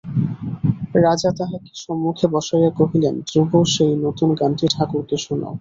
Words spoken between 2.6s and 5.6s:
কহিলেন, ধ্রুব সেই নূতন গানটি ঠাকুরকে শোনাও।